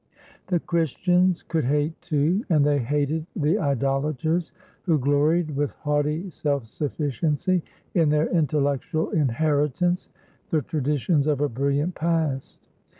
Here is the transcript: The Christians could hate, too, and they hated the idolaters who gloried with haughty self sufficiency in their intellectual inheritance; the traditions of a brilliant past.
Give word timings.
The 0.47 0.59
Christians 0.59 1.43
could 1.43 1.65
hate, 1.65 2.01
too, 2.01 2.43
and 2.49 2.65
they 2.65 2.79
hated 2.79 3.27
the 3.35 3.59
idolaters 3.59 4.51
who 4.81 4.97
gloried 4.97 5.55
with 5.55 5.69
haughty 5.73 6.27
self 6.31 6.65
sufficiency 6.65 7.61
in 7.93 8.09
their 8.09 8.25
intellectual 8.29 9.11
inheritance; 9.11 10.09
the 10.49 10.63
traditions 10.63 11.27
of 11.27 11.39
a 11.39 11.49
brilliant 11.49 11.93
past. 11.93 12.67